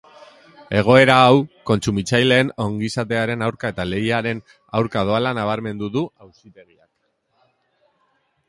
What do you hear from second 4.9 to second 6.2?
doala nabarmendu du